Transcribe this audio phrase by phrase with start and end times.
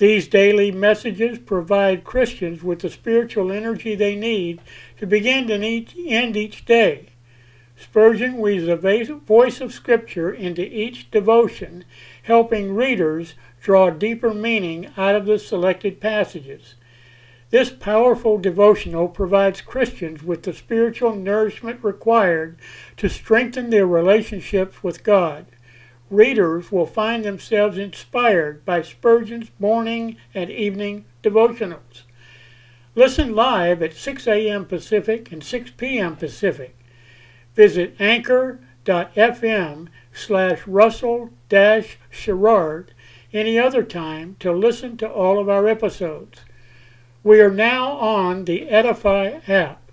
[0.00, 4.62] These daily messages provide Christians with the spiritual energy they need
[4.96, 7.10] to begin and end each day.
[7.76, 11.84] Spurgeon weaves the voice of Scripture into each devotion,
[12.22, 16.76] helping readers draw deeper meaning out of the selected passages.
[17.50, 22.58] This powerful devotional provides Christians with the spiritual nourishment required
[22.96, 25.44] to strengthen their relationships with God
[26.10, 32.02] readers will find themselves inspired by Spurgeon's morning and evening devotionals.
[32.94, 34.66] Listen live at 6 a.m.
[34.66, 36.16] Pacific and 6 p.m.
[36.16, 36.76] Pacific.
[37.54, 41.30] Visit anchor.fm slash Russell
[42.10, 42.92] Sherrard
[43.32, 46.40] any other time to listen to all of our episodes.
[47.22, 49.92] We are now on the Edify app.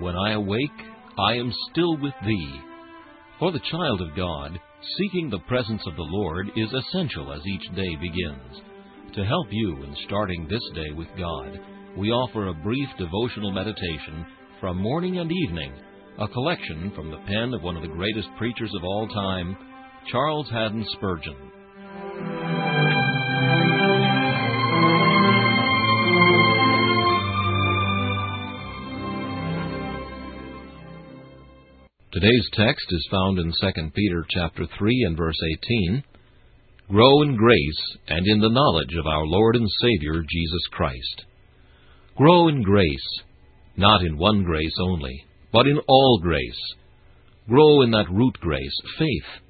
[0.00, 0.70] when I awake,
[1.18, 2.60] I am still with thee.
[3.38, 4.58] For the child of God,
[4.98, 8.62] seeking the presence of the Lord is essential as each day begins.
[9.14, 11.58] To help you in starting this day with God,
[11.96, 14.26] we offer a brief devotional meditation
[14.60, 15.72] from morning and evening,
[16.20, 19.56] a collection from the pen of one of the greatest preachers of all time,
[20.10, 22.37] Charles Haddon Spurgeon.
[32.20, 35.38] Today's text is found in 2 Peter chapter 3 and verse
[35.86, 36.02] 18.
[36.90, 41.26] Grow in grace and in the knowledge of our Lord and Savior Jesus Christ.
[42.16, 43.20] Grow in grace,
[43.76, 46.60] not in one grace only, but in all grace.
[47.48, 49.42] Grow in that root grace, faith.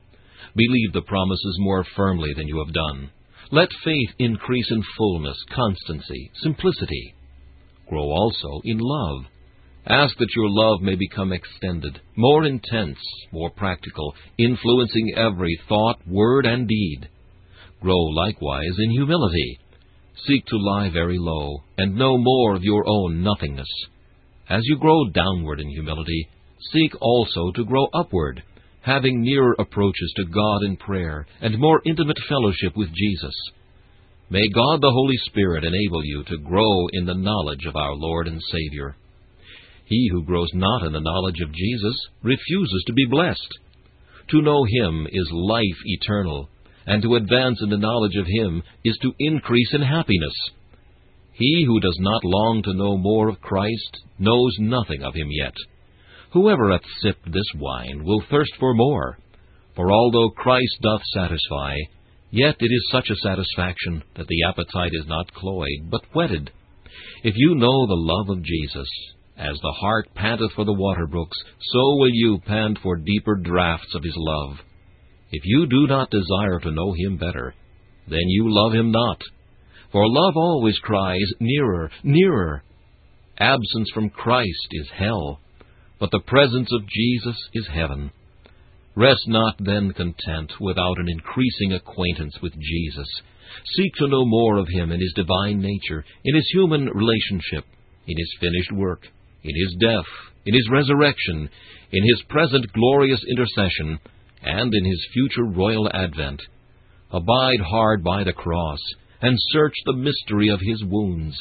[0.54, 3.10] Believe the promises more firmly than you have done.
[3.50, 7.14] Let faith increase in fullness, constancy, simplicity.
[7.88, 9.24] Grow also in love
[9.86, 12.98] Ask that your love may become extended, more intense,
[13.32, 17.08] more practical, influencing every thought, word, and deed.
[17.80, 19.58] Grow likewise in humility.
[20.26, 23.68] Seek to lie very low, and know more of your own nothingness.
[24.48, 26.28] As you grow downward in humility,
[26.72, 28.42] seek also to grow upward,
[28.80, 33.34] having nearer approaches to God in prayer, and more intimate fellowship with Jesus.
[34.30, 38.26] May God the Holy Spirit enable you to grow in the knowledge of our Lord
[38.26, 38.96] and Savior.
[39.88, 43.58] He who grows not in the knowledge of Jesus refuses to be blessed.
[44.30, 46.50] To know him is life eternal,
[46.86, 50.34] and to advance in the knowledge of him is to increase in happiness.
[51.32, 55.54] He who does not long to know more of Christ knows nothing of him yet.
[56.32, 59.18] Whoever hath sipped this wine will thirst for more.
[59.74, 61.76] For although Christ doth satisfy,
[62.30, 66.50] yet it is such a satisfaction that the appetite is not cloyed, but whetted.
[67.22, 68.88] If you know the love of Jesus,
[69.38, 73.94] as the hart panteth for the water brooks, so will you pant for deeper draughts
[73.94, 74.58] of his love.
[75.30, 77.54] If you do not desire to know him better,
[78.08, 79.20] then you love him not.
[79.92, 82.64] For love always cries, Nearer, nearer.
[83.38, 85.40] Absence from Christ is hell,
[86.00, 88.10] but the presence of Jesus is heaven.
[88.96, 93.08] Rest not then content without an increasing acquaintance with Jesus.
[93.76, 97.64] Seek to know more of him in his divine nature, in his human relationship,
[98.08, 99.06] in his finished work
[99.48, 100.06] in his death,
[100.44, 101.48] in his resurrection,
[101.92, 103.98] in his present glorious intercession,
[104.42, 106.40] and in his future royal advent.
[107.10, 108.78] Abide hard by the cross,
[109.22, 111.36] and search the mystery of his wounds.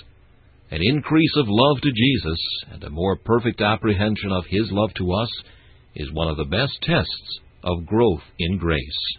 [0.71, 2.39] An increase of love to Jesus,
[2.71, 5.29] and a more perfect apprehension of his love to us,
[5.95, 9.17] is one of the best tests of growth in grace.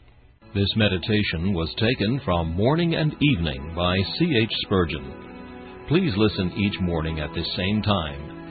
[0.55, 4.35] This meditation was taken from Morning and Evening by C.
[4.43, 4.53] H.
[4.63, 5.87] Spurgeon.
[5.89, 8.38] Please listen each morning at this same time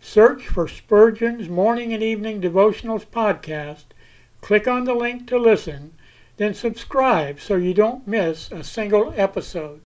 [0.00, 3.84] search for Spurgeon's Morning and Evening Devotionals podcast,
[4.40, 5.92] Click on the link to listen,
[6.36, 9.80] then subscribe so you don't miss a single episode.